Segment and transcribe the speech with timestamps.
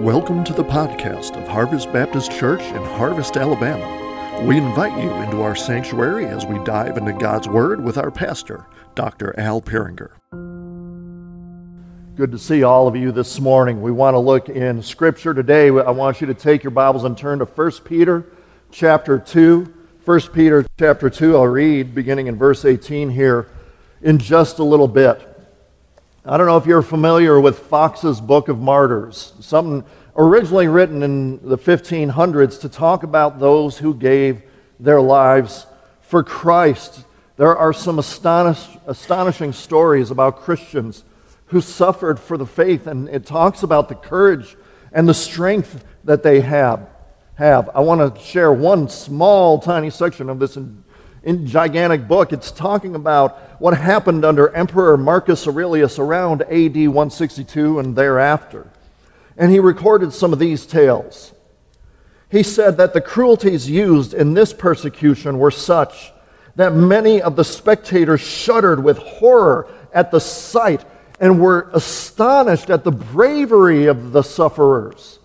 [0.00, 4.46] Welcome to the podcast of Harvest Baptist Church in Harvest, Alabama.
[4.46, 8.64] We invite you into our sanctuary as we dive into God's Word with our pastor,
[8.94, 9.38] Dr.
[9.38, 10.12] Al Peringer.
[12.16, 13.82] Good to see all of you this morning.
[13.82, 15.68] We want to look in Scripture today.
[15.68, 18.24] I want you to take your Bibles and turn to 1 Peter
[18.70, 19.70] chapter 2.
[20.06, 23.48] 1 Peter chapter 2, I'll read beginning in verse 18 here
[24.00, 25.29] in just a little bit.
[26.22, 29.82] I don't know if you're familiar with Foxe's Book of Martyrs, something
[30.14, 34.42] originally written in the 1500s to talk about those who gave
[34.78, 35.64] their lives
[36.02, 37.06] for Christ.
[37.38, 41.04] There are some astonish, astonishing stories about Christians
[41.46, 44.58] who suffered for the faith, and it talks about the courage
[44.92, 46.86] and the strength that they have.
[47.36, 47.70] have.
[47.74, 50.58] I want to share one small, tiny section of this
[51.22, 52.32] in, gigantic book.
[52.32, 58.70] It's talking about what happened under Emperor Marcus Aurelius around AD 162 and thereafter.
[59.36, 61.32] And he recorded some of these tales.
[62.30, 66.12] He said that the cruelties used in this persecution were such
[66.56, 70.84] that many of the spectators shuddered with horror at the sight
[71.18, 75.18] and were astonished at the bravery of the sufferers.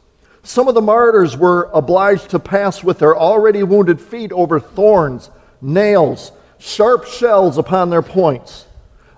[0.44, 5.30] Some of the martyrs were obliged to pass with their already wounded feet over thorns,
[5.66, 8.66] nails, sharp shells upon their points.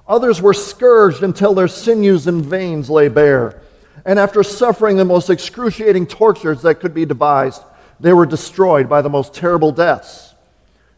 [0.08, 3.62] Others were scourged until their sinews and veins lay bare.
[4.06, 7.62] And after suffering the most excruciating tortures that could be devised,
[8.00, 10.34] they were destroyed by the most terrible deaths.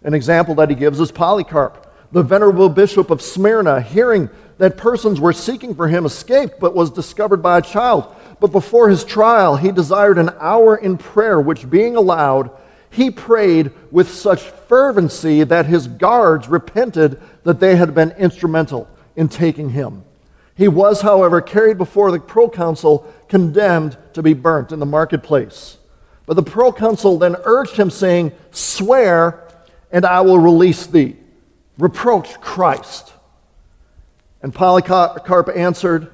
[0.04, 5.20] An example that he gives is Polycarp, the venerable bishop of Smyrna, hearing that persons
[5.20, 8.14] were seeking for him escaped, but was discovered by a child.
[8.40, 12.52] But before his trial, he desired an hour in prayer, which being allowed,
[12.90, 19.30] he prayed with such fervency that his guards repented that they had been instrumental in
[19.30, 20.04] taking him.
[20.56, 25.78] He was, however, carried before the proconsul, condemned to be burnt in the marketplace.
[26.26, 29.48] But the proconsul then urged him, saying, Swear,
[29.92, 31.16] and I will release thee.
[31.78, 33.14] Reproach Christ.
[34.42, 36.12] And Polycarp answered,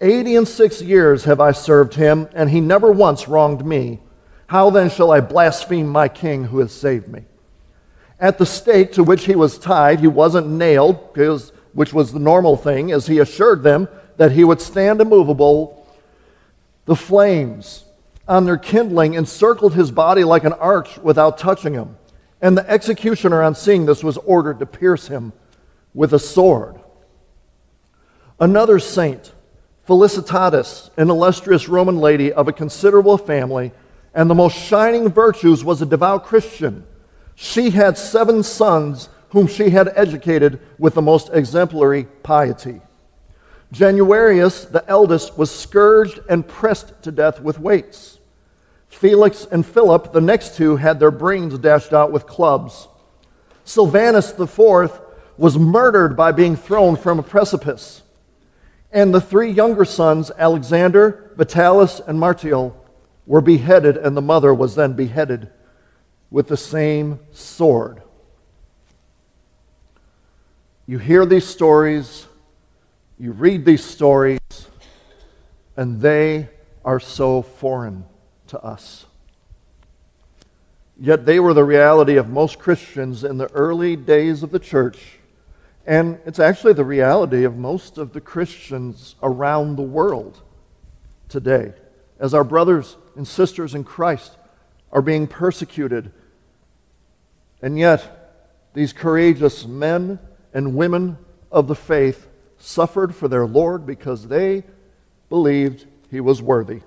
[0.00, 4.00] Eighty and six years have I served him, and he never once wronged me.
[4.48, 7.24] How then shall I blaspheme my king who has saved me?
[8.18, 11.16] At the stake to which he was tied, he wasn't nailed,
[11.72, 15.86] which was the normal thing, as he assured them that he would stand immovable.
[16.86, 17.84] The flames
[18.26, 21.96] on their kindling encircled his body like an arch without touching him.
[22.40, 25.34] And the executioner, on seeing this, was ordered to pierce him
[25.92, 26.80] with a sword.
[28.40, 29.32] Another saint,
[29.86, 33.72] Felicitatis, an illustrious Roman lady of a considerable family,
[34.14, 36.84] and the most shining virtues was a devout Christian.
[37.34, 42.80] She had seven sons whom she had educated with the most exemplary piety.
[43.72, 48.18] Januarius, the eldest, was scourged and pressed to death with weights.
[48.88, 52.88] Felix and Philip, the next two, had their brains dashed out with clubs.
[53.64, 55.00] Sylvanus the fourth
[55.36, 58.02] was murdered by being thrown from a precipice.
[58.90, 62.74] And the three younger sons, Alexander, Vitalis, and Martial,
[63.28, 65.50] were beheaded, and the mother was then beheaded
[66.30, 68.02] with the same sword.
[70.86, 72.26] You hear these stories,
[73.18, 74.40] you read these stories,
[75.76, 76.48] and they
[76.86, 78.06] are so foreign
[78.46, 79.04] to us.
[80.98, 85.18] Yet they were the reality of most Christians in the early days of the church.
[85.86, 90.40] And it's actually the reality of most of the Christians around the world
[91.28, 91.74] today.
[92.18, 94.36] As our brothers and sisters in Christ
[94.92, 96.12] are being persecuted.
[97.62, 100.18] And yet, these courageous men
[100.52, 101.18] and women
[101.50, 104.64] of the faith suffered for their Lord because they
[105.28, 106.80] believed he was worthy.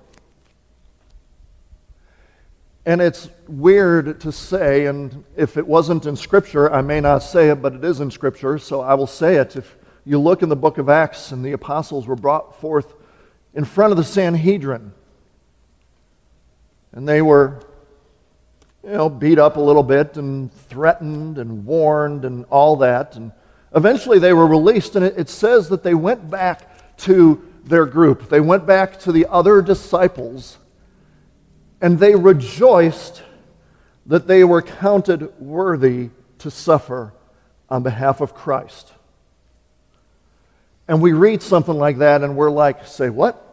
[2.84, 7.50] And it's weird to say, and if it wasn't in Scripture, I may not say
[7.50, 9.54] it, but it is in Scripture, so I will say it.
[9.54, 12.94] If you look in the book of Acts, and the apostles were brought forth
[13.54, 14.92] in front of the Sanhedrin,
[16.92, 17.60] and they were,
[18.84, 23.16] you know, beat up a little bit and threatened and warned and all that.
[23.16, 23.32] And
[23.74, 28.28] eventually they were released, and it, it says that they went back to their group.
[28.28, 30.58] They went back to the other disciples,
[31.80, 33.22] and they rejoiced
[34.06, 37.12] that they were counted worthy to suffer
[37.70, 38.92] on behalf of Christ.
[40.88, 43.51] And we read something like that, and we're like, say, what?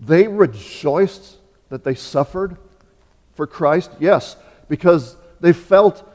[0.00, 1.36] They rejoiced
[1.68, 2.56] that they suffered
[3.34, 3.90] for Christ?
[4.00, 4.36] Yes,
[4.68, 6.06] because they felt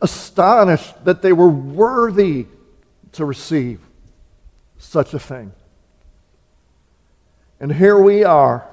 [0.00, 2.46] astonished that they were worthy
[3.12, 3.80] to receive
[4.78, 5.52] such a thing.
[7.60, 8.68] And here we are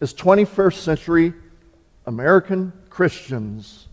[0.00, 1.34] as 21st century
[2.04, 3.86] American Christians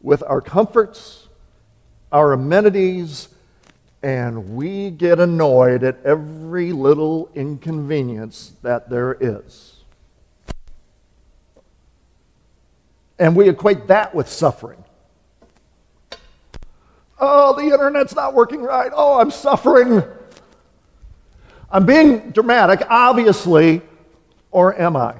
[0.00, 1.28] with our comforts,
[2.12, 3.28] our amenities,
[4.02, 9.84] and we get annoyed at every little inconvenience that there is.
[13.18, 14.82] And we equate that with suffering.
[17.18, 18.90] Oh, the internet's not working right.
[18.94, 20.02] Oh, I'm suffering.
[21.70, 23.82] I'm being dramatic, obviously,
[24.50, 25.16] or am I?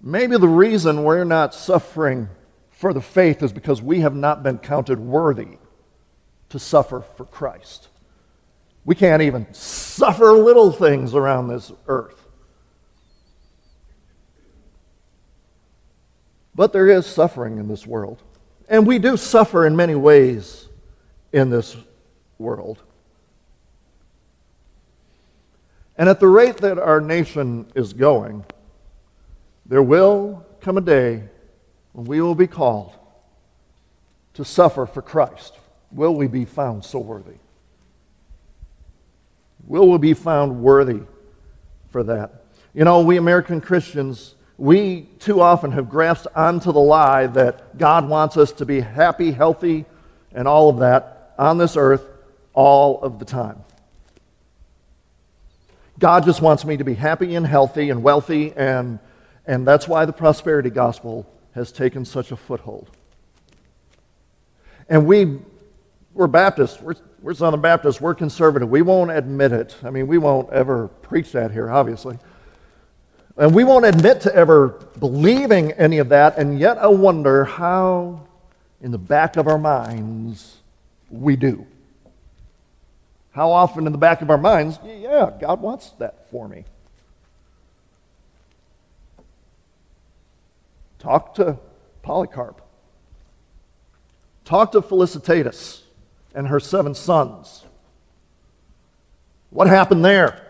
[0.00, 2.28] Maybe the reason we're not suffering
[2.78, 5.58] for the faith is because we have not been counted worthy
[6.48, 7.88] to suffer for Christ.
[8.84, 12.24] We can't even suffer little things around this earth.
[16.54, 18.22] But there is suffering in this world.
[18.68, 20.68] And we do suffer in many ways
[21.32, 21.76] in this
[22.38, 22.80] world.
[25.96, 28.44] And at the rate that our nation is going,
[29.66, 31.24] there will come a day
[32.06, 32.92] we will be called
[34.34, 35.54] to suffer for Christ.
[35.90, 37.38] Will we be found so worthy?
[39.66, 41.00] Will we be found worthy
[41.90, 42.44] for that?
[42.72, 48.08] You know, we American Christians, we too often have grasped onto the lie that God
[48.08, 49.84] wants us to be happy, healthy,
[50.32, 52.06] and all of that on this earth
[52.54, 53.64] all of the time.
[55.98, 59.00] God just wants me to be happy and healthy and wealthy, and,
[59.46, 61.26] and that's why the prosperity gospel
[61.58, 62.88] has taken such a foothold.
[64.88, 65.38] And we,
[66.14, 68.70] we're Baptists, we're, we're Southern Baptists, we're conservative.
[68.70, 69.76] We won't admit it.
[69.82, 72.18] I mean, we won't ever preach that here, obviously.
[73.36, 74.68] And we won't admit to ever
[74.98, 78.26] believing any of that, and yet I wonder how,
[78.80, 80.56] in the back of our minds,
[81.10, 81.66] we do.
[83.30, 86.64] How often in the back of our minds, yeah, God wants that for me.
[90.98, 91.58] Talk to
[92.02, 92.60] Polycarp.
[94.44, 95.82] Talk to Felicitatis
[96.34, 97.64] and her seven sons.
[99.50, 100.44] What happened there?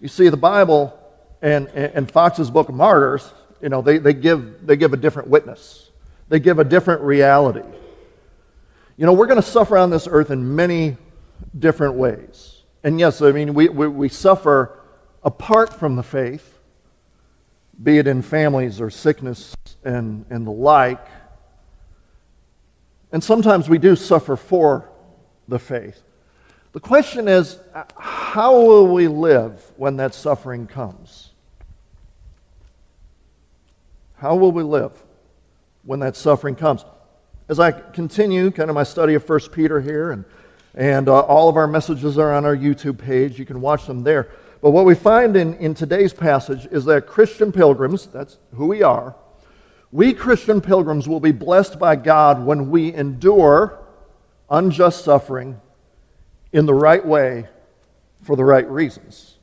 [0.00, 0.98] You see, the Bible
[1.42, 5.28] and, and Foxe's Book of Martyrs, you know, they, they, give, they give a different
[5.28, 5.90] witness.
[6.28, 7.66] They give a different reality.
[8.96, 10.96] You know, we're going to suffer on this earth in many
[11.58, 12.62] different ways.
[12.82, 14.78] And yes, I mean, we, we, we suffer
[15.22, 16.59] apart from the faith,
[17.82, 19.54] be it in families or sickness
[19.84, 21.06] and, and the like.
[23.12, 24.90] And sometimes we do suffer for
[25.48, 26.02] the faith.
[26.72, 27.58] The question is
[27.96, 31.30] how will we live when that suffering comes?
[34.16, 34.92] How will we live
[35.82, 36.84] when that suffering comes?
[37.48, 40.24] As I continue kind of my study of 1 Peter here, and,
[40.74, 44.04] and uh, all of our messages are on our YouTube page, you can watch them
[44.04, 44.30] there.
[44.60, 48.82] But what we find in, in today's passage is that Christian pilgrims, that's who we
[48.82, 49.14] are,
[49.92, 53.78] we Christian pilgrims will be blessed by God when we endure
[54.48, 55.60] unjust suffering
[56.52, 57.48] in the right way
[58.22, 59.36] for the right reasons.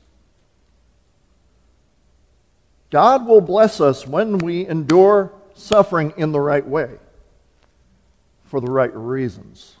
[2.90, 6.98] God will bless us when we endure suffering in the right way
[8.44, 9.77] for the right reasons.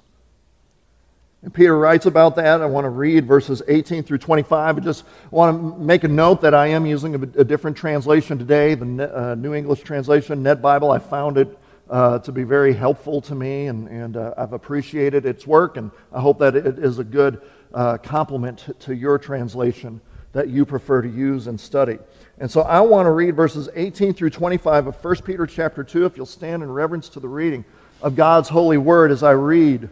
[1.52, 2.60] Peter writes about that.
[2.60, 4.76] I want to read verses 18 through 25.
[4.76, 8.38] I just want to make a note that I am using a, a different translation
[8.38, 10.90] today, the uh, New English Translation, Net Bible.
[10.90, 15.24] I found it uh, to be very helpful to me, and, and uh, I've appreciated
[15.26, 17.40] its work, and I hope that it is a good
[17.72, 20.00] uh, complement to your translation
[20.32, 21.98] that you prefer to use and study.
[22.38, 26.04] And so I want to read verses 18 through 25 of 1 Peter chapter 2,
[26.04, 27.64] if you'll stand in reverence to the reading
[28.02, 29.88] of God's holy word as I read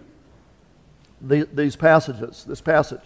[1.20, 3.00] the, these passages, this passage.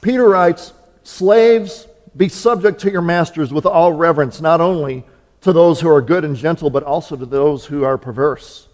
[0.00, 5.04] Peter writes, Slaves, be subject to your masters with all reverence, not only
[5.40, 8.68] to those who are good and gentle, but also to those who are perverse.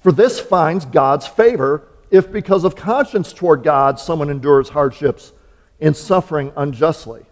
[0.00, 5.32] For this finds God's favor if, because of conscience toward God, someone endures hardships
[5.78, 7.24] in suffering unjustly.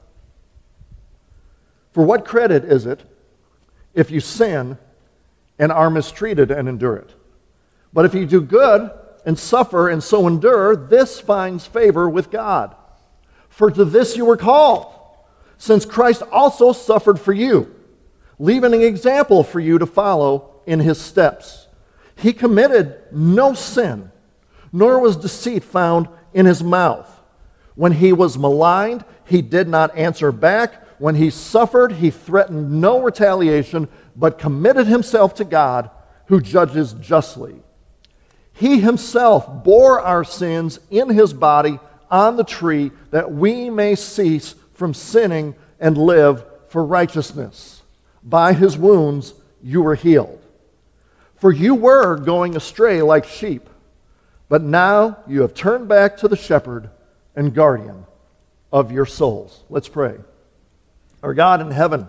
[1.93, 3.03] For what credit is it
[3.95, 4.79] if you sin
[5.59, 7.11] and are mistreated and endure it?
[7.93, 8.91] But if you do good
[9.25, 12.75] and suffer and so endure, this finds favor with God.
[13.49, 14.95] For to this you were called,
[15.57, 17.75] since Christ also suffered for you,
[18.39, 21.67] leaving an example for you to follow in his steps.
[22.15, 24.13] He committed no sin,
[24.73, 27.09] nor was deceit found in his mouth.
[27.75, 30.85] When he was maligned, he did not answer back.
[30.99, 35.91] When he suffered, he threatened no retaliation, but committed himself to God,
[36.27, 37.63] who judges justly.
[38.59, 41.79] He himself bore our sins in his body
[42.11, 47.83] on the tree that we may cease from sinning and live for righteousness.
[48.25, 50.43] By his wounds you were healed.
[51.37, 53.69] For you were going astray like sheep,
[54.49, 56.91] but now you have turned back to the shepherd
[57.37, 58.07] and guardian
[58.73, 59.63] of your souls.
[59.71, 60.17] Let's pray.
[61.23, 62.09] Our God in heaven,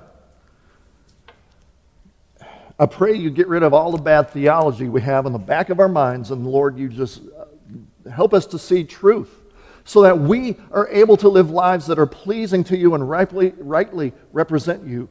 [2.79, 5.69] I pray you get rid of all the bad theology we have in the back
[5.69, 9.35] of our minds, and Lord, you just uh, help us to see truth
[9.83, 13.53] so that we are able to live lives that are pleasing to you and rightly,
[13.57, 15.09] rightly represent you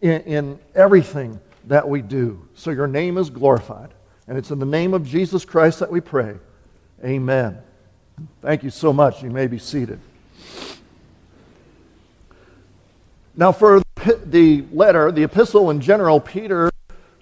[0.00, 2.48] in, in everything that we do.
[2.54, 3.90] So your name is glorified.
[4.26, 6.36] And it's in the name of Jesus Christ that we pray.
[7.04, 7.58] Amen.
[8.40, 9.22] Thank you so much.
[9.22, 9.98] You may be seated.
[13.34, 13.82] Now, for
[14.24, 16.69] the letter, the epistle in general, Peter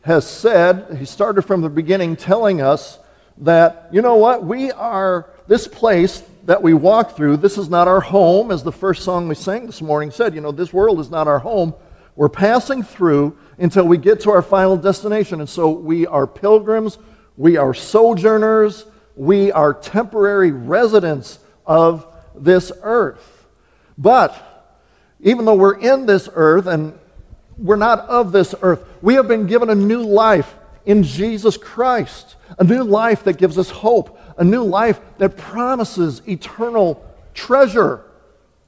[0.09, 2.99] has said, he started from the beginning telling us
[3.37, 7.87] that, you know what, we are, this place that we walk through, this is not
[7.87, 10.99] our home, as the first song we sang this morning said, you know, this world
[10.99, 11.75] is not our home.
[12.17, 15.41] We're passing through until we get to our final destination.
[15.41, 16.97] And so we are pilgrims,
[17.37, 23.47] we are sojourners, we are temporary residents of this earth.
[23.99, 24.75] But
[25.21, 26.99] even though we're in this earth and
[27.59, 28.85] we're not of this earth.
[29.03, 30.55] We have been given a new life
[30.87, 36.23] in Jesus Christ, a new life that gives us hope, a new life that promises
[36.27, 38.05] eternal treasure.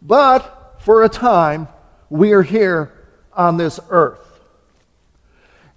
[0.02, 1.68] But for a time,
[2.08, 2.92] we are here
[3.32, 4.26] on this earth.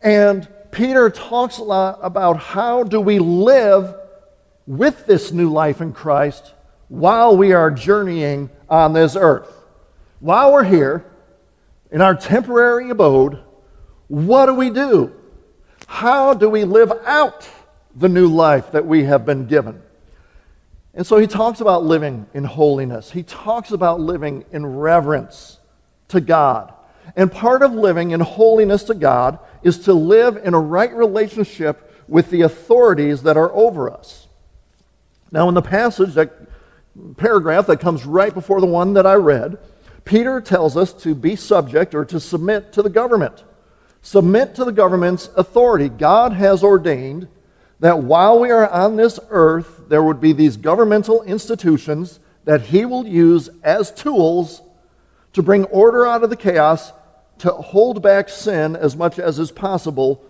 [0.01, 3.96] And Peter talks a lot about how do we live
[4.65, 6.53] with this new life in Christ
[6.88, 9.51] while we are journeying on this earth.
[10.20, 11.05] While we're here,
[11.93, 13.39] in our temporary abode,
[14.07, 15.13] what do we do?
[15.88, 17.47] How do we live out
[17.95, 19.79] the new life that we have been given?
[20.95, 23.12] And so he talks about living in holiness.
[23.12, 25.59] He talks about living in reverence
[26.07, 26.73] to God.
[27.15, 32.03] And part of living in holiness to God is to live in a right relationship
[32.07, 34.27] with the authorities that are over us.
[35.31, 36.31] Now, in the passage, that
[37.17, 39.59] paragraph that comes right before the one that I read,
[40.05, 43.43] Peter tells us to be subject or to submit to the government.
[44.01, 45.88] Submit to the government's authority.
[45.88, 47.27] God has ordained
[47.79, 52.86] that while we are on this earth, there would be these governmental institutions that He
[52.86, 54.62] will use as tools
[55.33, 56.91] to bring order out of the chaos,
[57.39, 60.24] to hold back sin as much as is possible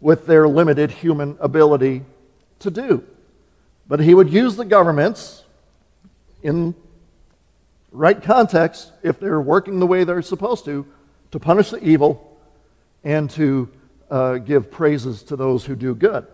[0.00, 2.02] with their limited human ability
[2.60, 3.04] to do.
[3.86, 5.44] But He would use the governments
[6.42, 6.74] in
[7.92, 10.86] right context, if they're working the way they're supposed to,
[11.30, 12.38] to punish the evil
[13.04, 13.68] and to
[14.10, 16.26] uh, give praises to those who do good.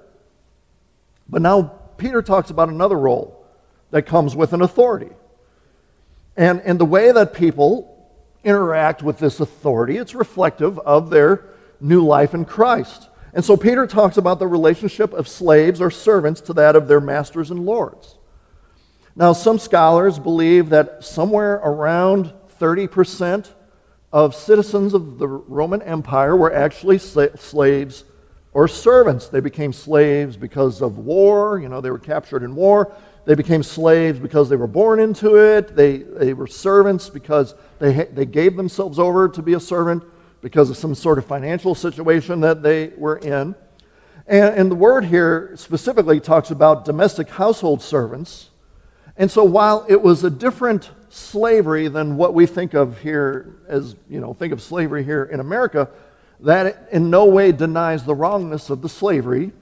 [1.28, 1.62] But now
[1.96, 3.44] Peter talks about another role
[3.90, 5.10] that comes with an authority.
[6.36, 7.90] And, and the way that people
[8.42, 11.44] interact with this authority, it's reflective of their
[11.80, 13.08] new life in Christ.
[13.32, 17.00] And so Peter talks about the relationship of slaves or servants to that of their
[17.00, 18.16] masters and lords.
[19.16, 23.48] Now, some scholars believe that somewhere around 30%
[24.12, 28.04] of citizens of the Roman Empire were actually slaves
[28.52, 29.28] or servants.
[29.28, 32.92] They became slaves because of war, you know, they were captured in war.
[33.24, 35.74] They became slaves because they were born into it.
[35.74, 40.02] They, they were servants because they, they gave themselves over to be a servant
[40.42, 43.54] because of some sort of financial situation that they were in.
[44.26, 48.50] And, and the word here specifically talks about domestic household servants
[49.16, 53.94] and so while it was a different slavery than what we think of here as,
[54.08, 55.88] you know, think of slavery here in America,
[56.40, 59.52] that in no way denies the wrongness of the slavery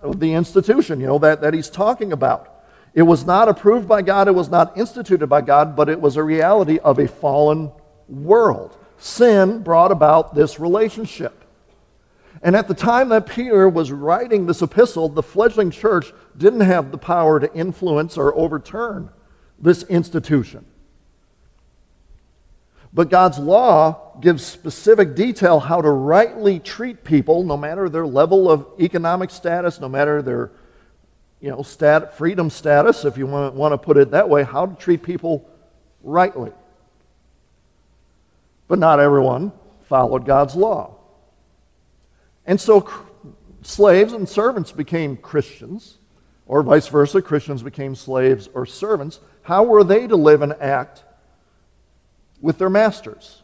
[0.00, 2.62] of the institution, you know, that, that he's talking about.
[2.94, 6.16] It was not approved by God, it was not instituted by God, but it was
[6.16, 7.70] a reality of a fallen
[8.08, 8.76] world.
[8.98, 11.39] Sin brought about this relationship.
[12.42, 16.90] And at the time that Peter was writing this epistle, the fledgling church didn't have
[16.90, 19.10] the power to influence or overturn
[19.58, 20.64] this institution.
[22.92, 28.50] But God's law gives specific detail how to rightly treat people, no matter their level
[28.50, 30.50] of economic status, no matter their
[31.40, 34.66] you know, stat, freedom status, if you want, want to put it that way, how
[34.66, 35.48] to treat people
[36.02, 36.52] rightly.
[38.66, 39.52] But not everyone
[39.88, 40.99] followed God's law.
[42.46, 42.88] And so
[43.62, 45.98] slaves and servants became Christians,
[46.46, 49.20] or vice versa, Christians became slaves or servants.
[49.42, 51.04] How were they to live and act
[52.40, 53.42] with their masters?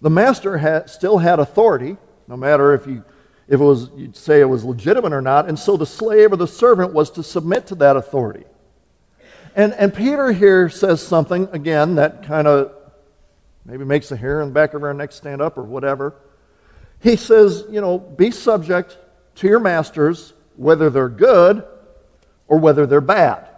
[0.00, 1.96] The master still had authority,
[2.28, 3.04] no matter if, you,
[3.48, 5.48] if it was, you'd say it was legitimate or not.
[5.48, 8.44] And so the slave or the servant was to submit to that authority.
[9.54, 12.72] And, and Peter here says something, again, that kind of
[13.64, 16.14] maybe makes the hair in the back of our neck stand up or whatever.
[17.02, 18.96] He says, you know, be subject
[19.36, 21.64] to your masters, whether they're good
[22.46, 23.48] or whether they're bad.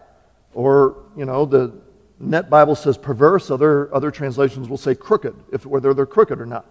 [0.55, 1.73] Or, you know, the
[2.19, 6.47] Net Bible says perverse, other, other translations will say crooked, if, whether they're crooked or
[6.47, 6.65] not.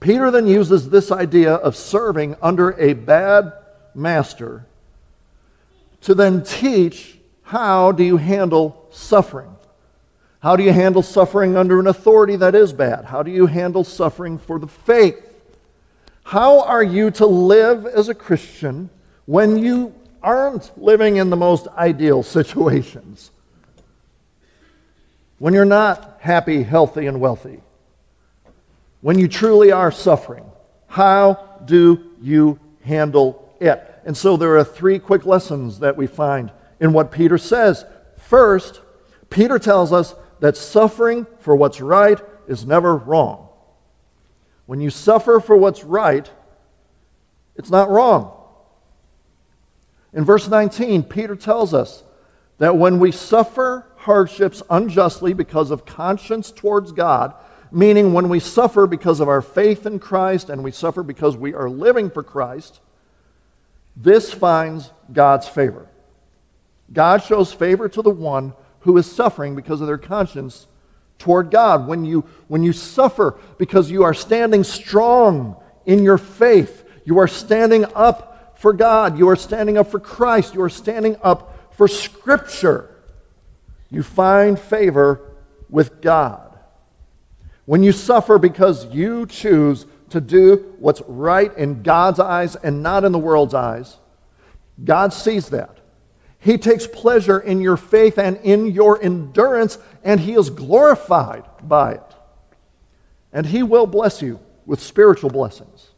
[0.00, 3.52] Peter then uses this idea of serving under a bad
[3.94, 4.66] master
[6.00, 9.54] to then teach how do you handle suffering?
[10.40, 13.04] How do you handle suffering under an authority that is bad?
[13.04, 15.22] How do you handle suffering for the faith?
[16.24, 18.90] How are you to live as a Christian
[19.26, 23.30] when you aren't living in the most ideal situations?
[25.38, 27.60] When you're not happy, healthy, and wealthy?
[29.00, 30.44] when you truly are suffering,
[30.86, 33.86] how do you handle it?
[34.04, 37.84] And so there are three quick lessons that we find in what Peter says.
[38.18, 38.80] First,
[39.28, 42.18] Peter tells us that suffering for what's right
[42.48, 43.48] is never wrong.
[44.66, 46.30] When you suffer for what's right,
[47.56, 48.36] it's not wrong.
[50.12, 52.02] In verse 19, Peter tells us
[52.58, 57.34] that when we suffer hardships unjustly because of conscience towards God,
[57.70, 61.54] meaning when we suffer because of our faith in Christ and we suffer because we
[61.54, 62.80] are living for Christ,
[63.96, 65.86] this finds God's favor.
[66.92, 70.66] God shows favor to the one who is suffering because of their conscience
[71.18, 71.86] toward God.
[71.86, 75.56] When you, when you suffer because you are standing strong
[75.86, 80.54] in your faith, you are standing up for God, you are standing up for Christ,
[80.54, 82.94] you are standing up for Scripture,
[83.90, 85.20] you find favor
[85.68, 86.58] with God.
[87.64, 93.04] When you suffer because you choose to do what's right in God's eyes and not
[93.04, 93.96] in the world's eyes,
[94.82, 95.79] God sees that.
[96.40, 101.92] He takes pleasure in your faith and in your endurance, and He is glorified by
[101.92, 102.14] it.
[103.32, 105.90] And He will bless you with spiritual blessings.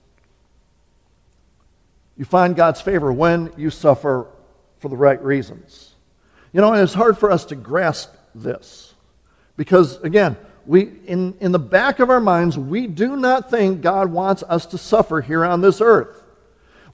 [2.17, 4.27] You find God's favor when you suffer
[4.79, 5.95] for the right reasons.
[6.53, 8.95] You know, and it's hard for us to grasp this
[9.57, 14.11] because, again, we, in, in the back of our minds, we do not think God
[14.11, 16.22] wants us to suffer here on this earth.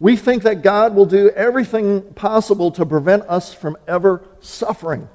[0.00, 5.08] We think that God will do everything possible to prevent us from ever suffering.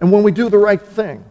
[0.00, 1.24] And when we do the right thing,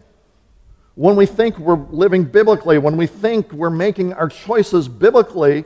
[0.94, 5.64] when we think we're living biblically, when we think we're making our choices biblically,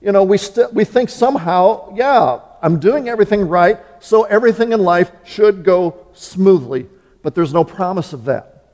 [0.00, 4.80] you know, we, st- we think somehow, yeah, I'm doing everything right, so everything in
[4.80, 6.86] life should go smoothly
[7.22, 8.64] but there's no promise of that.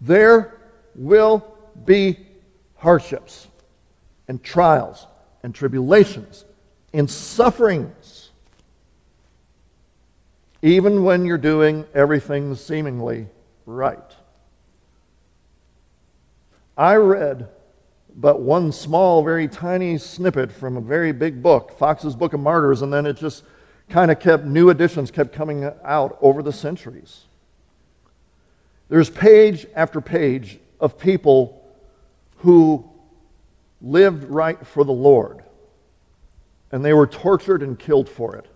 [0.00, 0.58] There
[0.94, 1.46] will
[1.84, 2.18] be
[2.80, 3.46] hardships
[4.26, 5.06] and trials
[5.42, 6.44] and tribulations
[6.92, 8.30] and sufferings,
[10.62, 13.26] even when you're doing everything seemingly
[13.64, 13.98] right.
[16.76, 17.48] I read
[18.16, 22.82] but one small, very tiny snippet from a very big book, Foxe's Book of Martyrs,
[22.82, 23.44] and then it just
[23.88, 27.24] kind of kept, new editions kept coming out over the centuries.
[28.88, 31.59] There's page after page of people
[32.40, 32.88] who
[33.80, 35.42] lived right for the Lord,
[36.70, 38.46] and they were tortured and killed for it.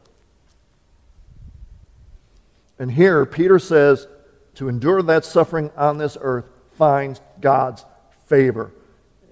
[2.79, 4.07] And here, Peter says,
[4.55, 7.85] to endure that suffering on this earth finds God's
[8.27, 8.73] favor.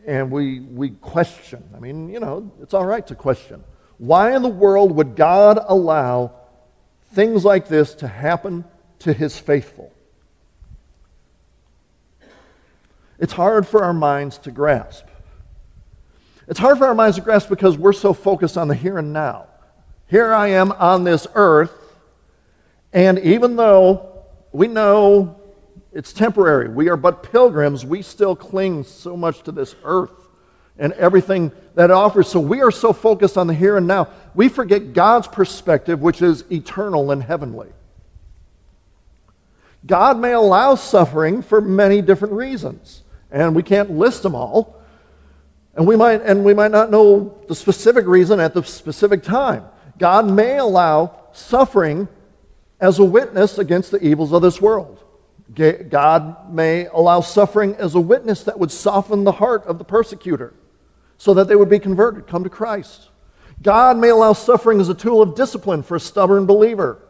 [0.06, 1.62] And we, we question.
[1.74, 3.62] I mean, you know, it's all right to question.
[3.98, 6.32] Why in the world would God allow
[7.12, 8.64] things like this to happen
[9.00, 9.91] to his faithful?
[13.18, 15.06] It's hard for our minds to grasp.
[16.48, 19.12] It's hard for our minds to grasp because we're so focused on the here and
[19.12, 19.46] now.
[20.08, 21.72] Here I am on this earth,
[22.92, 25.40] and even though we know
[25.92, 30.28] it's temporary, we are but pilgrims, we still cling so much to this earth
[30.78, 32.28] and everything that it offers.
[32.28, 36.22] So we are so focused on the here and now, we forget God's perspective, which
[36.22, 37.68] is eternal and heavenly.
[39.84, 44.80] God may allow suffering for many different reasons, and we can't list them all.
[45.74, 49.64] And we might and we might not know the specific reason at the specific time.
[49.98, 52.08] God may allow suffering
[52.80, 55.02] as a witness against the evils of this world.
[55.54, 60.54] God may allow suffering as a witness that would soften the heart of the persecutor
[61.18, 63.10] so that they would be converted, come to Christ.
[63.62, 67.00] God may allow suffering as a tool of discipline for a stubborn believer.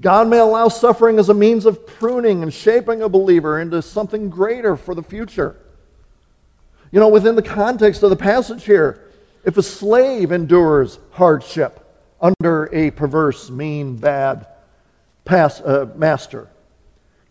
[0.00, 4.30] God may allow suffering as a means of pruning and shaping a believer into something
[4.30, 5.56] greater for the future.
[6.92, 9.08] You know, within the context of the passage here,
[9.44, 11.84] if a slave endures hardship
[12.20, 14.46] under a perverse, mean, bad
[15.24, 16.48] pass, uh, master,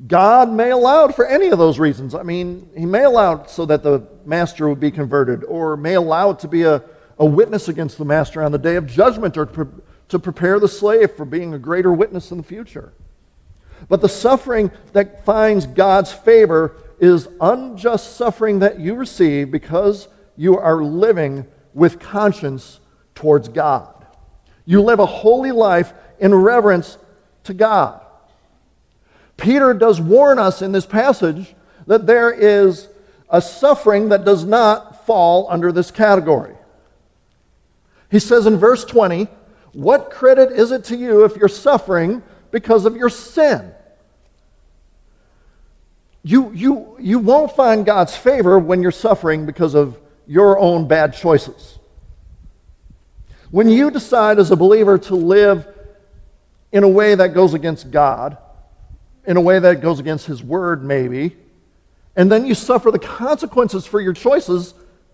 [0.05, 2.13] God may allow it for any of those reasons.
[2.13, 5.95] I mean, He may allow it so that the master would be converted, or may
[5.95, 6.83] allow it to be a,
[7.17, 9.67] a witness against the master on the day of judgment, or to,
[10.09, 12.93] to prepare the slave for being a greater witness in the future.
[13.89, 20.57] But the suffering that finds God's favor is unjust suffering that you receive because you
[20.57, 22.79] are living with conscience
[23.13, 23.93] towards God.
[24.65, 26.97] You live a holy life in reverence
[27.43, 28.01] to God.
[29.37, 32.89] Peter does warn us in this passage that there is
[33.29, 36.55] a suffering that does not fall under this category.
[38.09, 39.27] He says in verse 20,
[39.77, 43.71] What credit is it to you if you're suffering because of your sin?
[46.23, 51.13] You, you, you won't find God's favor when you're suffering because of your own bad
[51.13, 51.77] choices.
[53.51, 55.67] When you decide as a believer to live
[56.71, 58.35] in a way that goes against God,
[59.27, 61.37] in a way that goes against His Word, maybe,
[62.15, 64.73] and then you suffer the consequences for your choices,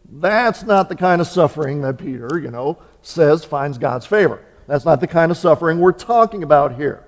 [0.10, 4.42] that's not the kind of suffering that Peter, you know, says finds God's favor.
[4.68, 7.04] That's not the kind of suffering we're talking about here.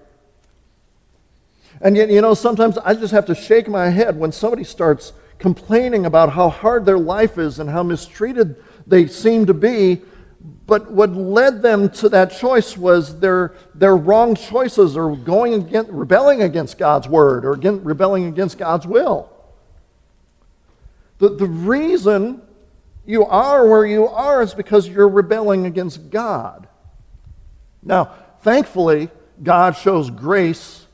[1.82, 5.14] And yet, you know, sometimes I just have to shake my head when somebody starts
[5.40, 8.56] complaining about how hard their life is and how mistreated
[8.88, 10.02] they seem to be.
[10.68, 15.92] But what led them to that choice was their, their wrong choices or going against,
[15.92, 19.32] rebelling against God's word or rebelling against God's will.
[21.18, 22.42] The, the reason
[23.06, 26.68] you are where you are is because you're rebelling against God.
[27.86, 29.10] Now, thankfully,
[29.42, 30.86] God shows grace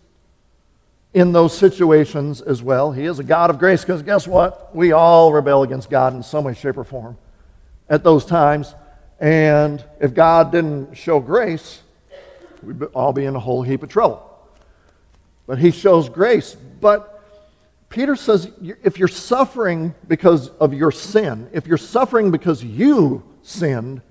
[1.13, 2.91] in those situations as well.
[2.91, 4.75] He is a God of grace because guess what?
[4.75, 7.17] We all rebel against God in some way, shape, or form
[7.89, 8.73] at those times.
[9.19, 11.81] And if God didn't show grace,
[12.63, 14.27] we'd all be in a whole heap of trouble.
[15.47, 16.55] But He shows grace.
[16.55, 17.21] But
[17.89, 18.49] Peter says
[18.83, 24.01] if you're suffering because of your sin, if you're suffering because you sinned,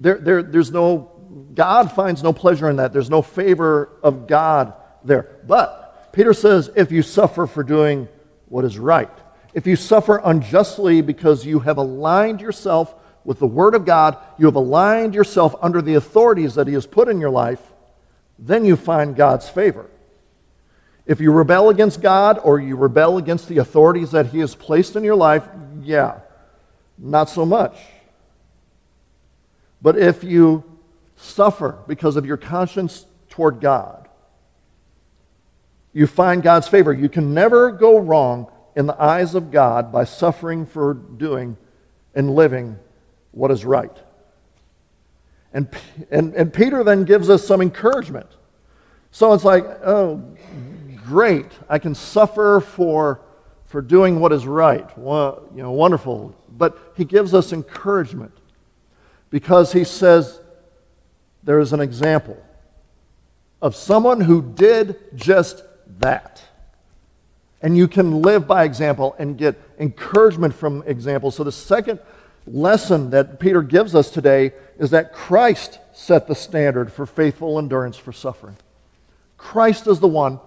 [0.00, 1.10] there, there, there's no,
[1.54, 2.92] God finds no pleasure in that.
[2.92, 4.72] There's no favor of God
[5.04, 5.40] there.
[5.46, 8.08] But Peter says, if you suffer for doing
[8.46, 9.10] what is right,
[9.54, 14.46] if you suffer unjustly because you have aligned yourself with the Word of God, you
[14.46, 17.60] have aligned yourself under the authorities that He has put in your life,
[18.38, 19.90] then you find God's favor.
[21.06, 24.94] If you rebel against God or you rebel against the authorities that He has placed
[24.96, 25.46] in your life,
[25.82, 26.20] yeah,
[26.96, 27.76] not so much.
[29.80, 30.64] But if you
[31.18, 34.08] suffer because of your conscience toward God,
[35.92, 36.92] you find God's favor.
[36.92, 41.56] You can never go wrong in the eyes of God by suffering for doing
[42.14, 42.78] and living
[43.32, 43.96] what is right.
[45.52, 45.68] And,
[46.10, 48.28] and, and Peter then gives us some encouragement.
[49.10, 50.22] So it's like, oh,
[51.06, 51.46] great.
[51.68, 53.20] I can suffer for,
[53.66, 54.96] for doing what is right.
[54.98, 56.36] Well, you know, wonderful.
[56.50, 58.36] But he gives us encouragement
[59.30, 60.40] because he says
[61.48, 62.36] there is an example
[63.62, 65.64] of someone who did just
[65.98, 66.44] that.
[67.62, 71.30] And you can live by example and get encouragement from example.
[71.30, 72.00] So, the second
[72.46, 77.96] lesson that Peter gives us today is that Christ set the standard for faithful endurance
[77.96, 78.58] for suffering.
[79.38, 80.40] Christ is the one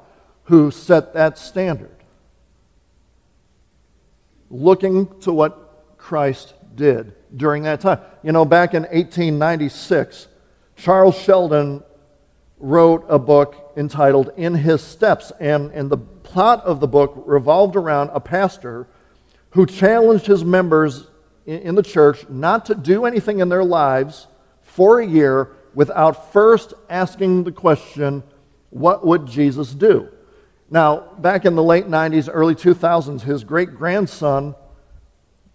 [0.44, 1.96] who set that standard.
[4.52, 8.02] Looking to what Christ did during that time.
[8.22, 10.28] You know, back in 1896,
[10.76, 11.84] Charles Sheldon
[12.62, 15.32] wrote a book entitled In His Steps.
[15.40, 18.88] And, and the plot of the book revolved around a pastor
[19.52, 21.08] who challenged his members
[21.46, 24.28] in, in the church not to do anything in their lives
[24.62, 28.24] for a year without first asking the question,
[28.70, 30.10] What would Jesus do?
[30.70, 34.56] Now, back in the late 90s, early 2000s, his great grandson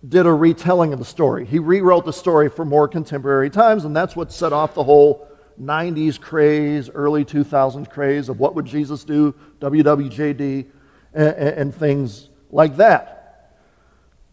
[0.06, 1.44] did a retelling of the story.
[1.44, 5.28] He rewrote the story for more contemporary times, and that's what set off the whole
[5.60, 10.66] 90s craze, early 2000s craze of what would Jesus do, WWJD,
[11.14, 13.52] and, and things like that.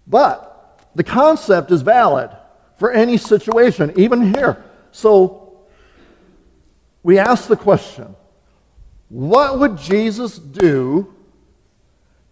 [0.06, 2.30] But the concept is valid
[2.78, 4.64] for any situation, even here.
[4.92, 5.60] So
[7.02, 8.16] we ask the question
[9.10, 11.14] what would Jesus do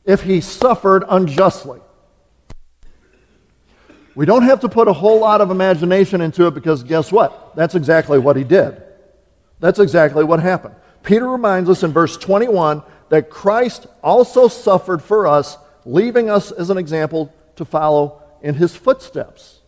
[0.04, 1.80] if he suffered unjustly?
[4.16, 7.56] We don't have to put a whole lot of imagination into it because guess what?
[7.56, 8.82] That's exactly what he did.
[9.60, 10.76] That's exactly what happened.
[11.04, 16.70] Peter reminds us in verse 21 that Christ also suffered for us, leaving us as
[16.70, 19.60] an example to follow in his footsteps.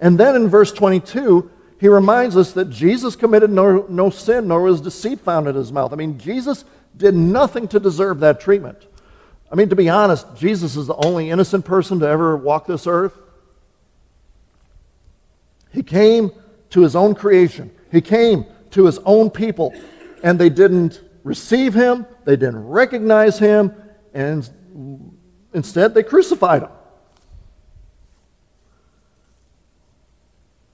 [0.00, 4.62] And then in verse 22, he reminds us that Jesus committed no, no sin, nor
[4.62, 5.92] was deceit found in his mouth.
[5.92, 6.64] I mean, Jesus
[6.96, 8.78] did nothing to deserve that treatment.
[9.50, 12.86] I mean, to be honest, Jesus is the only innocent person to ever walk this
[12.86, 13.14] earth.
[15.74, 16.30] He came
[16.70, 19.74] to his own creation, he came to his own people,
[20.22, 23.74] and they didn't receive him, they didn't recognize him,
[24.14, 24.48] and
[25.52, 26.70] instead they crucified him.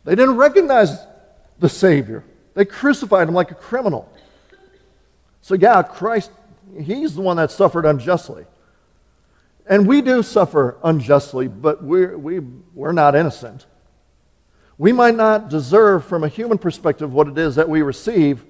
[0.04, 0.98] They didn't recognize
[1.58, 2.24] the Savior.
[2.54, 4.10] They crucified him like a criminal.
[5.40, 6.30] So, yeah, Christ,
[6.78, 8.44] he's the one that suffered unjustly.
[9.66, 12.40] And we do suffer unjustly, but we're, we,
[12.74, 13.66] we're not innocent.
[14.80, 18.42] We might not deserve, from a human perspective, what it is that we receive,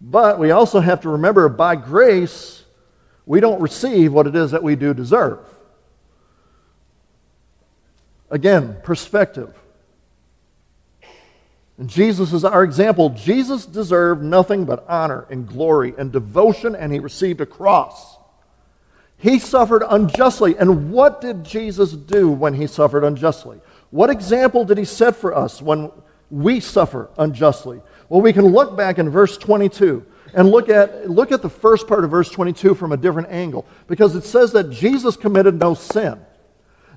[0.00, 2.64] but we also have to remember by grace,
[3.26, 5.46] we don't receive what it is that we do deserve.
[8.30, 9.54] Again, perspective.
[11.76, 13.10] And Jesus is our example.
[13.10, 18.16] Jesus deserved nothing but honor and glory and devotion, and he received a cross.
[19.18, 20.56] He suffered unjustly.
[20.56, 23.60] And what did Jesus do when he suffered unjustly?
[23.96, 25.90] What example did he set for us when
[26.30, 27.80] we suffer unjustly?
[28.10, 30.04] Well, we can look back in verse 22
[30.34, 33.64] and look at, look at the first part of verse 22 from a different angle
[33.86, 36.20] because it says that Jesus committed no sin.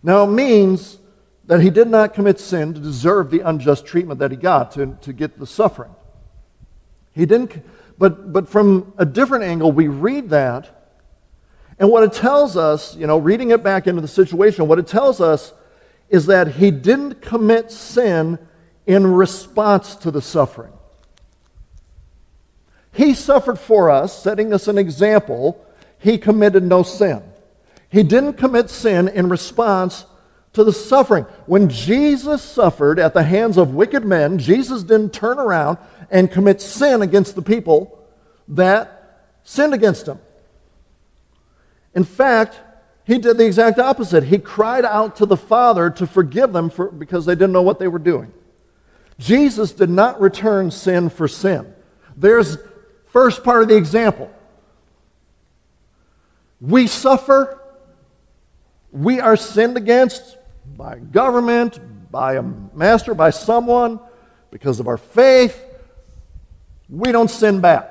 [0.03, 0.97] Now, it means
[1.45, 4.97] that he did not commit sin to deserve the unjust treatment that he got, to,
[4.99, 5.95] to get the suffering.
[7.13, 7.63] He didn't,
[7.97, 10.91] but, but from a different angle, we read that,
[11.79, 14.87] and what it tells us, you know, reading it back into the situation, what it
[14.87, 15.53] tells us
[16.09, 18.39] is that he didn't commit sin
[18.85, 20.73] in response to the suffering.
[22.91, 25.63] He suffered for us, setting us an example.
[25.99, 27.21] He committed no sin.
[27.89, 30.05] He didn't commit sin in response
[30.53, 31.25] to the suffering.
[31.45, 35.77] When Jesus suffered at the hands of wicked men, Jesus didn't turn around
[36.09, 38.03] and commit sin against the people
[38.47, 40.19] that sinned against him.
[41.93, 42.59] In fact,
[43.09, 44.23] he did the exact opposite.
[44.23, 47.79] He cried out to the Father to forgive them for, because they didn't know what
[47.79, 48.31] they were doing.
[49.17, 51.73] Jesus did not return sin for sin.
[52.15, 52.59] There's
[53.07, 54.31] first part of the example.
[56.61, 57.59] We suffer,
[58.91, 60.37] we are sinned against,
[60.77, 61.79] by government,
[62.11, 63.99] by a master, by someone,
[64.51, 65.59] because of our faith,
[66.87, 67.88] we don't sin back.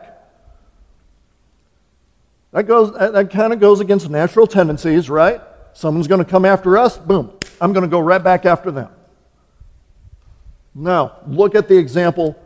[2.52, 5.40] That, goes, that, kind of goes against natural tendencies, right?
[5.74, 8.88] Someone's going to come after us, boom, I'm going to go right back after them.
[10.74, 12.40] Now, look at the example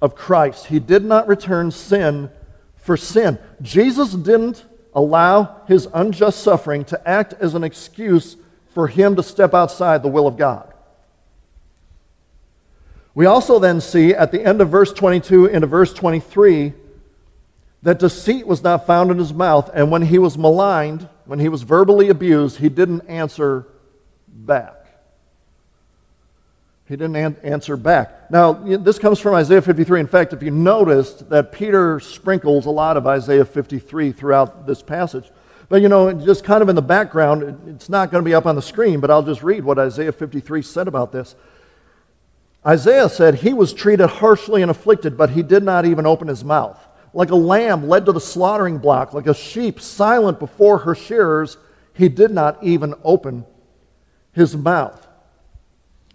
[0.00, 0.66] of Christ.
[0.66, 2.30] He did not return sin
[2.76, 3.38] for sin.
[3.60, 8.36] Jesus didn't allow his unjust suffering to act as an excuse
[8.72, 10.72] for him to step outside the will of God.
[13.14, 16.72] We also then see at the end of verse 22 into verse 23
[17.82, 21.48] that deceit was not found in his mouth, and when he was maligned, when he
[21.48, 23.66] was verbally abused, he didn't answer
[24.28, 24.80] back.
[26.86, 28.30] He didn't an- answer back.
[28.30, 30.00] Now, this comes from Isaiah 53.
[30.00, 34.82] In fact, if you noticed that Peter sprinkles a lot of Isaiah 53 throughout this
[34.82, 35.30] passage,
[35.68, 38.44] but you know, just kind of in the background, it's not going to be up
[38.44, 41.36] on the screen, but I'll just read what Isaiah 53 said about this.
[42.66, 46.44] Isaiah said, He was treated harshly and afflicted, but he did not even open his
[46.44, 46.78] mouth.
[47.12, 51.56] Like a lamb led to the slaughtering block, like a sheep silent before her shearers,
[51.94, 53.44] he did not even open
[54.32, 55.06] his mouth.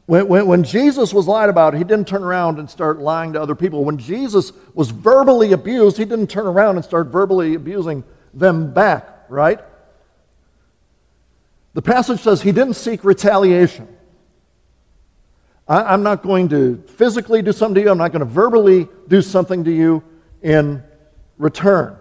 [0.05, 3.41] When, when, when, Jesus was lied about, he didn't turn around and start lying to
[3.41, 3.83] other people.
[3.83, 8.03] When Jesus was verbally abused, he didn't turn around and start verbally abusing
[8.33, 9.59] them back right?
[11.73, 13.87] The passage says he didn't seek retaliation.
[15.67, 18.87] I, am not going to physically do something to you, I'm not going to verbally
[19.07, 20.03] do something to you
[20.45, 20.83] in
[21.39, 21.97] return.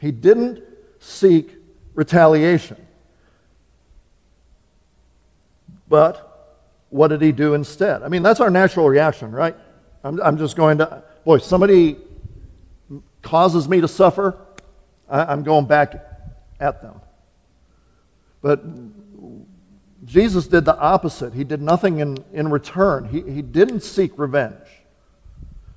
[0.00, 0.62] He didn't
[0.98, 1.54] seek
[1.94, 2.78] retaliation.
[5.88, 8.02] But what did he do instead?
[8.02, 9.54] I mean, that's our natural reaction, right?
[10.02, 11.98] I'm, I'm just going to, boy, somebody
[13.20, 14.38] causes me to suffer.
[15.10, 16.02] I'm going back
[16.58, 16.98] at them.
[18.40, 18.64] But
[20.06, 21.34] Jesus did the opposite.
[21.34, 24.66] He did nothing in, in return, he, he didn't seek revenge.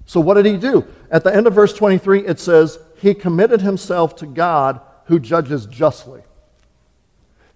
[0.10, 0.88] So, what did he do?
[1.12, 5.68] At the end of verse 23, it says, He committed himself to God who judges
[5.68, 6.24] justly.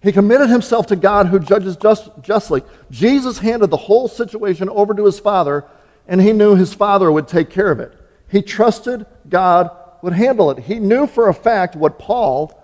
[0.00, 2.62] He committed himself to God who judges just, justly.
[2.92, 5.64] Jesus handed the whole situation over to his Father,
[6.06, 7.92] and he knew his Father would take care of it.
[8.30, 9.68] He trusted God
[10.00, 10.60] would handle it.
[10.60, 12.56] He knew for a fact what Paul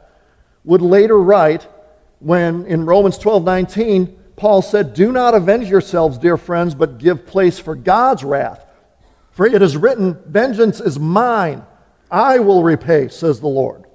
[0.63, 1.67] would later write
[2.21, 7.27] when in Romans 12 19, Paul said, Do not avenge yourselves, dear friends, but give
[7.27, 8.69] place for God's wrath.
[9.41, 11.65] For it is written, Vengeance is mine,
[12.11, 13.87] I will repay, says the Lord.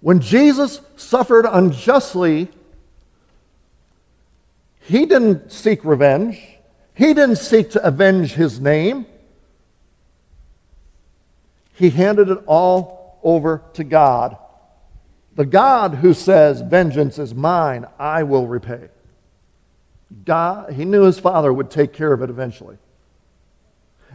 [0.00, 2.48] When Jesus suffered unjustly,
[4.80, 6.40] he didn't seek revenge.
[6.94, 9.04] He didn't seek to avenge his name.
[11.74, 14.38] He handed it all over to God.
[15.34, 18.88] The God who says, Vengeance is mine, I will repay.
[20.24, 22.78] God, he knew his father would take care of it eventually.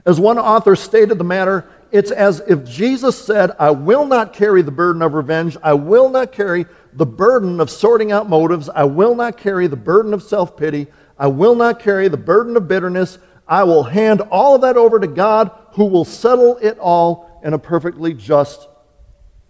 [0.06, 4.62] As one author stated the matter, it's as if Jesus said, I will not carry
[4.62, 5.58] the burden of revenge.
[5.64, 8.70] I will not carry the burden of sorting out motives.
[8.70, 10.88] I will not carry the burden of self pity.
[11.18, 13.18] I will not carry the burden of bitterness.
[13.48, 17.54] I will hand all of that over to God who will settle it all in
[17.54, 18.68] a perfectly just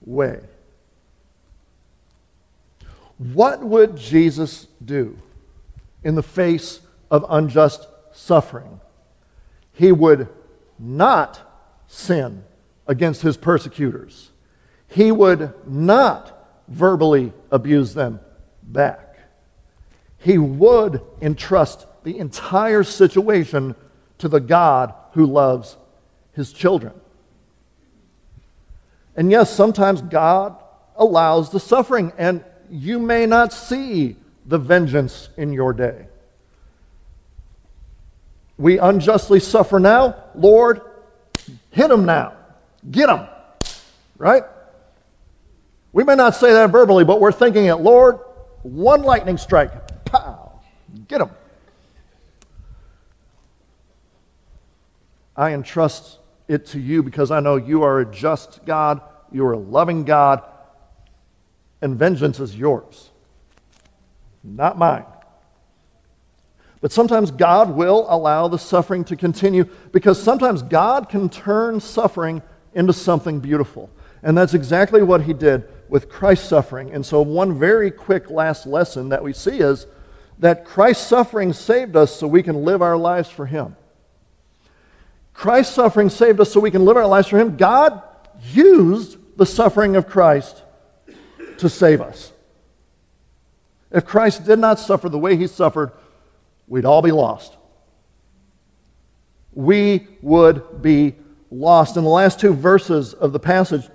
[0.01, 0.39] way.
[3.17, 5.17] What would Jesus do
[6.03, 6.79] in the face
[7.11, 8.79] of unjust suffering?
[9.73, 10.29] He would
[10.79, 11.39] not
[11.87, 12.43] sin
[12.87, 14.31] against his persecutors.
[14.87, 16.35] He would not
[16.67, 18.19] verbally abuse them
[18.63, 19.17] back.
[20.17, 23.75] He would entrust the entire situation
[24.17, 25.77] to the God who loves
[26.33, 26.93] his children.
[29.15, 30.55] And yes, sometimes God
[30.95, 36.08] allows the suffering, and you may not see the vengeance in your day.
[38.59, 40.15] We unjustly suffer now.
[40.35, 40.81] Lord,
[41.71, 42.33] Hit them now.
[42.89, 43.27] Get them.
[44.17, 44.43] Right?
[45.91, 47.75] We may not say that verbally, but we're thinking it.
[47.75, 48.19] Lord,
[48.63, 49.71] one lightning strike.
[50.05, 50.59] Pow.
[51.07, 51.31] Get them.
[55.35, 59.53] I entrust it to you because I know you are a just God, you are
[59.53, 60.43] a loving God,
[61.81, 63.09] and vengeance is yours,
[64.43, 65.05] not mine.
[66.81, 72.41] But sometimes God will allow the suffering to continue because sometimes God can turn suffering
[72.73, 73.89] into something beautiful.
[74.23, 76.91] And that's exactly what he did with Christ's suffering.
[76.91, 79.87] And so, one very quick last lesson that we see is
[80.39, 83.75] that Christ's suffering saved us so we can live our lives for him.
[85.33, 87.57] Christ's suffering saved us so we can live our lives for him.
[87.57, 88.01] God
[88.51, 90.63] used the suffering of Christ
[91.57, 92.31] to save us.
[93.91, 95.91] If Christ did not suffer the way he suffered,
[96.69, 97.57] we'd all be lost.
[99.51, 101.15] We would be
[101.51, 101.97] lost.
[101.97, 103.89] In the last two verses of the passage,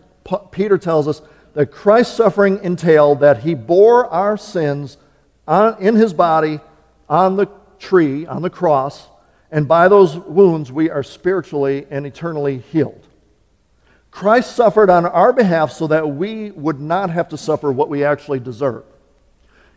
[0.50, 1.22] Peter tells us
[1.54, 4.98] that Christ's suffering entailed that he bore our sins
[5.46, 6.60] on, in his body
[7.08, 7.46] on the
[7.78, 9.08] tree, on the cross,
[9.50, 13.06] and by those wounds we are spiritually and eternally healed.
[14.10, 18.04] Christ suffered on our behalf so that we would not have to suffer what we
[18.04, 18.84] actually deserve.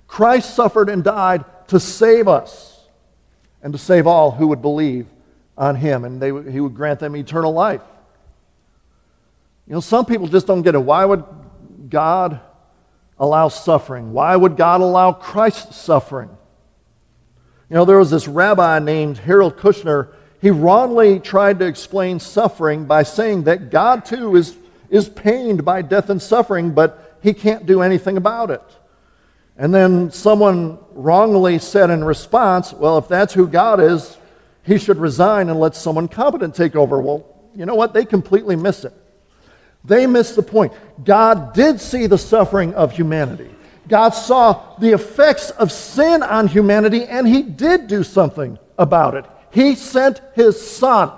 [0.08, 2.77] Christ suffered and died to save us
[3.62, 5.08] and to save all who would believe
[5.58, 7.82] on him, and they, he would grant them eternal life.
[9.68, 10.80] You know, some people just don't get it.
[10.80, 11.24] Why would
[11.90, 12.40] God
[13.20, 14.14] allow suffering?
[14.14, 16.30] Why would God allow Christ's suffering?
[17.70, 20.14] You know, there was this rabbi named Harold Kushner.
[20.40, 24.56] He wrongly tried to explain suffering by saying that God too is,
[24.90, 28.64] is pained by death and suffering, but he can't do anything about it.
[29.58, 34.18] And then someone wrongly said in response, well, if that's who God is,
[34.64, 37.02] he should resign and let someone competent take over.
[37.02, 37.94] Well, you know what?
[37.94, 38.94] They completely miss it.
[39.84, 40.74] They miss the point.
[41.04, 43.50] God did see the suffering of humanity.
[43.88, 49.26] God saw the effects of sin on humanity, and he did do something about it.
[49.50, 51.12] He sent his son,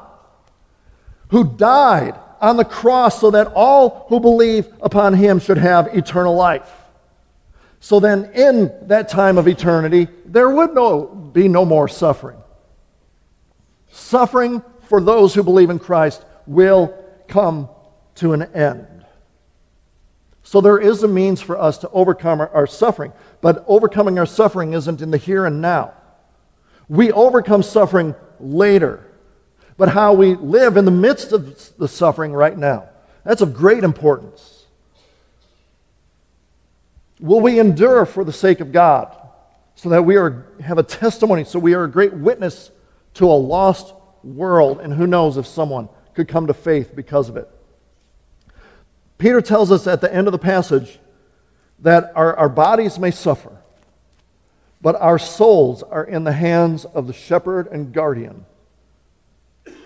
[1.29, 6.35] who died on the cross so that all who believe upon him should have eternal
[6.35, 6.71] life.
[7.79, 12.37] So then, in that time of eternity, there would no, be no more suffering.
[13.89, 16.93] Suffering for those who believe in Christ will
[17.27, 17.69] come
[18.15, 19.05] to an end.
[20.43, 24.25] So there is a means for us to overcome our, our, suffering, but overcoming our
[24.25, 25.93] suffering isn't in the here and now.
[26.87, 29.05] We overcome suffering later,
[29.77, 32.89] but how we live in the midst of the suffering right now,
[33.23, 34.58] that's of great importance.
[37.19, 39.15] Will we endure for the sake of God
[39.75, 42.71] so that we are, have a testimony, so we are a great witness
[43.15, 43.93] to a lost
[44.23, 44.79] world?
[44.79, 47.49] And who knows if someone could come to faith because of it.
[49.17, 50.99] Peter tells us at the end of the passage
[51.79, 53.51] that our, our bodies may suffer,
[54.81, 58.45] but our souls are in the hands of the shepherd and guardian.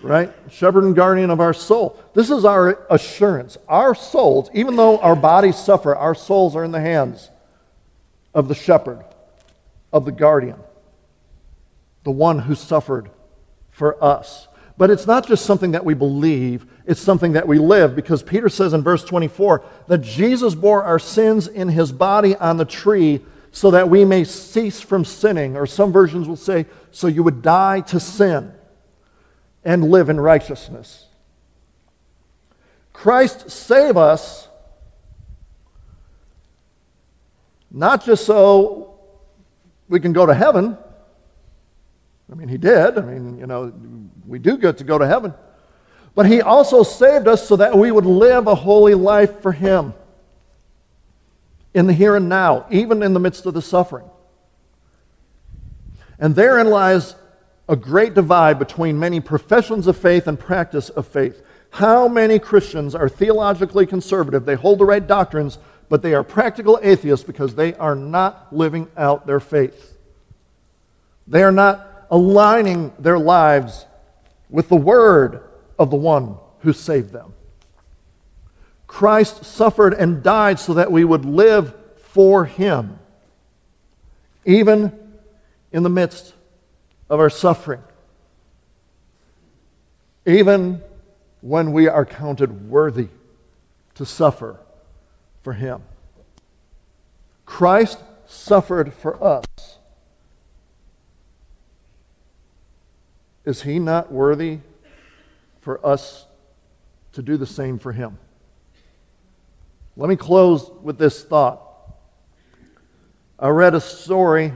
[0.02, 0.32] Right?
[0.50, 1.98] Shepherd and guardian of our soul.
[2.12, 3.56] This is our assurance.
[3.68, 7.30] Our souls, even though our bodies suffer, our souls are in the hands
[8.34, 9.02] of the shepherd,
[9.92, 10.58] of the guardian,
[12.02, 13.10] the one who suffered
[13.70, 14.48] for us.
[14.76, 18.48] But it's not just something that we believe, it's something that we live because Peter
[18.48, 23.24] says in verse 24 that Jesus bore our sins in his body on the tree
[23.52, 25.56] so that we may cease from sinning.
[25.56, 28.52] Or some versions will say, so you would die to sin
[29.64, 31.06] and live in righteousness.
[32.92, 34.48] Christ save us
[37.70, 39.00] not just so
[39.88, 40.78] we can go to heaven.
[42.30, 42.96] I mean, he did.
[42.96, 43.72] I mean, you know,
[44.26, 45.34] we do get to go to heaven.
[46.14, 49.92] But he also saved us so that we would live a holy life for him
[51.74, 54.08] in the here and now, even in the midst of the suffering.
[56.18, 57.16] And therein lies
[57.68, 61.42] a great divide between many professions of faith and practice of faith.
[61.70, 64.44] How many Christians are theologically conservative?
[64.44, 65.58] They hold the right doctrines,
[65.88, 69.96] but they are practical atheists because they are not living out their faith.
[71.26, 73.86] They are not aligning their lives
[74.50, 75.42] with the word
[75.78, 77.32] of the one who saved them.
[78.86, 82.98] Christ suffered and died so that we would live for him,
[84.44, 84.92] even
[85.72, 86.34] in the midst
[87.08, 87.82] of our suffering,
[90.26, 90.82] even
[91.40, 93.08] when we are counted worthy
[93.94, 94.58] to suffer
[95.42, 95.82] for him.
[97.44, 99.44] Christ suffered for us.
[103.44, 104.60] Is he not worthy
[105.60, 106.26] for us
[107.12, 108.18] to do the same for him?
[109.96, 111.60] Let me close with this thought.
[113.38, 114.54] I read a story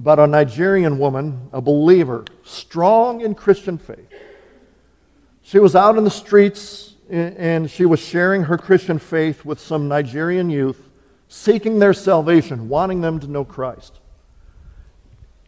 [0.00, 4.10] about a Nigerian woman, a believer, strong in Christian faith.
[5.42, 9.88] She was out in the streets and she was sharing her Christian faith with some
[9.88, 10.88] Nigerian youth,
[11.28, 14.00] seeking their salvation, wanting them to know Christ.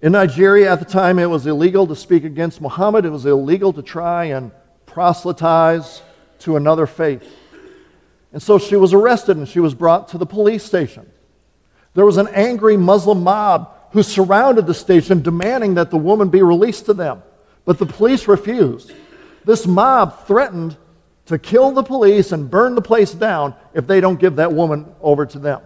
[0.02, 3.72] In Nigeria at the time, it was illegal to speak against Muhammad, it was illegal
[3.72, 4.50] to try and
[4.84, 6.02] proselytize
[6.40, 7.26] to another faith.
[8.34, 11.10] And so she was arrested and she was brought to the police station.
[11.94, 16.42] There was an angry Muslim mob who surrounded the station demanding that the woman be
[16.42, 17.22] released to them.
[17.64, 18.92] But the police refused.
[19.44, 20.76] This mob threatened
[21.26, 24.92] to kill the police and burn the place down if they don't give that woman
[25.00, 25.60] over to them.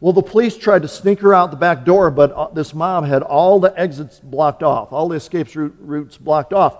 [0.00, 3.04] Well, the police tried to sneak her out the back door, but uh, this mob
[3.04, 6.76] had all the exits blocked off, all the escape routes blocked off.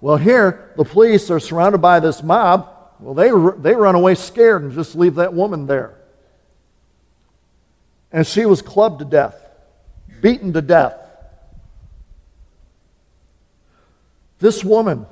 [0.00, 2.68] Well, here, the police are surrounded by this mob.
[2.98, 3.28] Well, they,
[3.60, 5.94] they run away scared and just leave that woman there.
[8.10, 9.41] And she was clubbed to death
[10.22, 10.96] beaten to death.
[14.38, 15.06] This woman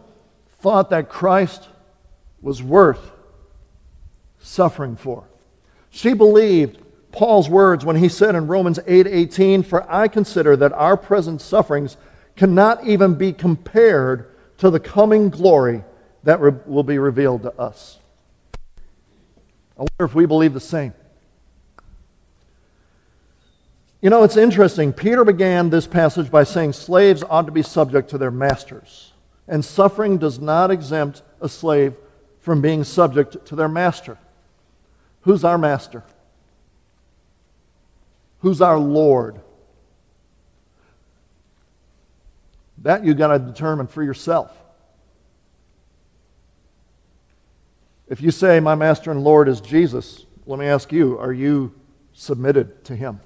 [0.60, 1.68] thought that Christ
[2.40, 3.12] was worth
[4.40, 5.24] suffering for.
[5.90, 6.78] She believed
[7.12, 11.96] Paul's words when he said in Romans 8:18, "For I consider that our present sufferings
[12.36, 14.26] cannot even be compared
[14.58, 15.84] to the coming glory
[16.22, 17.98] that re- will be revealed to us."
[19.76, 20.94] I wonder if we believe the same.
[24.00, 24.92] You know, it's interesting.
[24.92, 29.12] Peter began this passage by saying slaves ought to be subject to their masters.
[29.46, 31.94] And suffering does not exempt a slave
[32.38, 34.16] from being subject to their master.
[35.22, 36.02] Who's our master?
[38.40, 39.40] Who's our Lord?
[42.78, 44.50] That you've got to determine for yourself.
[48.08, 51.74] If you say, My master and Lord is Jesus, let me ask you, are you
[52.14, 53.20] submitted to him?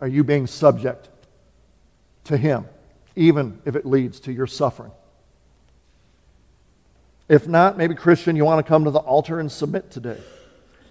[0.00, 1.08] Are you being subject
[2.24, 2.66] to Him,
[3.14, 4.92] even if it leads to your suffering?
[7.28, 10.20] If not, maybe, Christian, you want to come to the altar and submit today.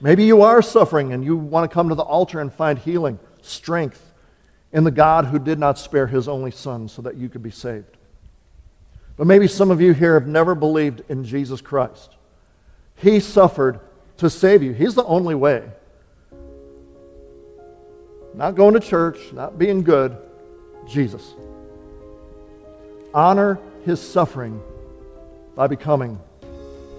[0.01, 3.19] Maybe you are suffering and you want to come to the altar and find healing,
[3.41, 4.13] strength
[4.73, 7.51] in the God who did not spare his only son so that you could be
[7.51, 7.97] saved.
[9.15, 12.15] But maybe some of you here have never believed in Jesus Christ.
[12.95, 13.79] He suffered
[14.17, 15.63] to save you, He's the only way.
[18.35, 20.17] Not going to church, not being good,
[20.87, 21.35] Jesus.
[23.13, 24.61] Honor his suffering
[25.55, 26.19] by becoming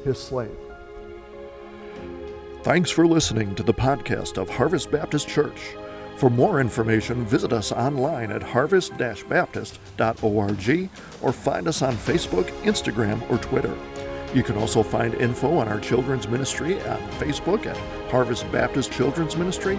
[0.02, 0.56] his slave.
[2.62, 5.76] Thanks for listening to the podcast of Harvest Baptist Church.
[6.16, 13.30] For more information, visit us online at harvest baptist.org or find us on Facebook, Instagram,
[13.30, 13.76] or Twitter.
[14.34, 17.76] You can also find info on our children's ministry on Facebook at
[18.10, 19.78] Harvest Baptist Children's Ministry